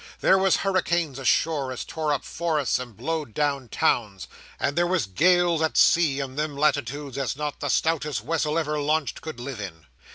There 0.19 0.39
was 0.39 0.55
hurricanes 0.55 1.19
ashore 1.19 1.71
as 1.71 1.85
tore 1.85 2.11
up 2.11 2.25
forests 2.25 2.79
and 2.79 2.97
blowed 2.97 3.35
down 3.35 3.69
towns, 3.69 4.27
and 4.59 4.75
there 4.75 4.87
was 4.87 5.05
gales 5.05 5.61
at 5.61 5.77
sea 5.77 6.19
in 6.19 6.37
them 6.37 6.57
latitudes, 6.57 7.19
as 7.19 7.35
not 7.37 7.59
the 7.59 7.69
stoutest 7.69 8.21
wessel 8.23 8.57
ever 8.57 8.79
launched 8.79 9.21
could 9.21 9.39
live 9.39 9.61
in. 9.61 9.85